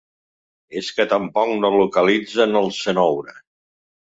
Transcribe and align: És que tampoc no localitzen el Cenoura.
És 0.79 0.87
que 0.99 1.05
tampoc 1.11 1.51
no 1.65 1.71
localitzen 1.75 2.59
el 2.63 2.73
Cenoura. 2.79 3.39